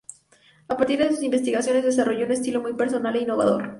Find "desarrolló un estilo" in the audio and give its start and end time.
1.83-2.59